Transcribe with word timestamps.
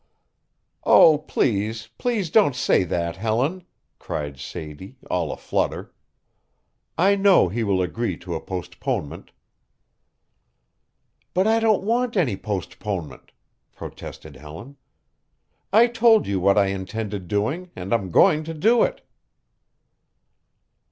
"Oh, 0.83 1.19
please, 1.19 1.89
please 1.99 2.31
don't 2.31 2.55
say 2.55 2.83
that, 2.85 3.17
Helen," 3.17 3.67
cried 3.99 4.39
Sadie, 4.39 4.97
all 5.11 5.31
a 5.31 5.37
flutter. 5.37 5.93
"I 6.97 7.15
know 7.15 7.49
he 7.49 7.63
will 7.63 7.83
agree 7.83 8.17
to 8.17 8.33
a 8.33 8.41
postponement." 8.41 9.29
"But 11.35 11.45
I 11.45 11.59
don't 11.59 11.83
want 11.83 12.17
any 12.17 12.35
postponement," 12.35 13.31
protested 13.75 14.37
Helen. 14.37 14.75
"I 15.71 15.85
told 15.85 16.25
you 16.25 16.39
what 16.39 16.57
I 16.57 16.65
intended 16.69 17.27
doing 17.27 17.69
and 17.75 17.93
I'm 17.93 18.09
going 18.09 18.43
to 18.45 18.55
do 18.55 18.81
it." 18.81 19.05